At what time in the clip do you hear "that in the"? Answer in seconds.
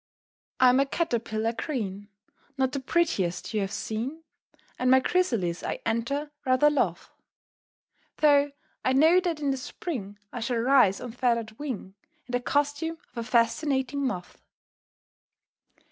9.19-9.57